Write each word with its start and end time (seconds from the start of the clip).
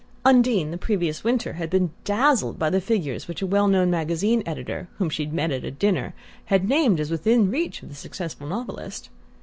Undine, 0.25 0.71
the 0.71 0.79
previous 0.79 1.23
winter, 1.23 1.53
had 1.53 1.69
been 1.69 1.91
dazzled 2.05 2.57
by 2.57 2.71
the 2.71 2.81
figures 2.81 3.27
which 3.27 3.43
a 3.43 3.45
well 3.45 3.67
known 3.67 3.91
magazine 3.91 4.41
editor, 4.47 4.87
whom 4.97 5.11
she 5.11 5.23
had 5.25 5.31
met 5.31 5.51
at 5.51 5.77
dinner 5.77 6.15
had 6.45 6.67
named 6.67 6.99
as 6.99 7.11
within 7.11 7.51
reach 7.51 7.83
of 7.83 7.89
the 7.89 7.93
successful 7.93 8.47
novelist. 8.47 9.09